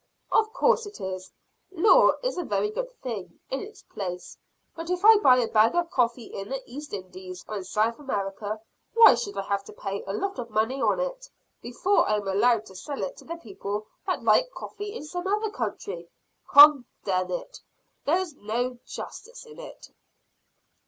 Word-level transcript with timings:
"Of 0.31 0.51
course 0.51 0.87
it 0.87 0.99
is. 0.99 1.31
Law 1.69 2.13
is 2.23 2.35
a 2.35 2.43
very 2.43 2.71
good 2.71 2.91
thing 3.03 3.39
in 3.51 3.59
its 3.61 3.83
place. 3.83 4.35
But 4.75 4.89
if 4.89 5.05
I 5.05 5.17
buy 5.17 5.37
a 5.37 5.47
bag 5.47 5.75
of 5.75 5.91
coffee 5.91 6.23
in 6.25 6.49
the 6.49 6.63
East 6.65 6.91
Indies 6.91 7.45
or 7.47 7.57
in 7.57 7.63
South 7.63 7.99
America, 7.99 8.59
why 8.95 9.13
should 9.13 9.37
I 9.37 9.43
have 9.43 9.63
to 9.65 9.73
pay 9.73 10.01
a 10.07 10.13
lot 10.13 10.39
of 10.39 10.49
money 10.49 10.81
on 10.81 10.99
it, 10.99 11.29
before 11.61 12.09
I 12.09 12.15
am 12.17 12.27
allowed 12.27 12.65
to 12.65 12.75
sell 12.75 13.03
it 13.03 13.15
to 13.17 13.25
the 13.25 13.35
people 13.37 13.85
that 14.07 14.23
like 14.23 14.49
coffee 14.49 14.91
in 14.91 15.03
some 15.03 15.27
other 15.27 15.51
country? 15.51 16.09
Condemn 16.51 17.29
it! 17.29 17.59
There's 18.03 18.33
no 18.35 18.79
justice 18.83 19.45
in 19.45 19.59
it." 19.59 19.91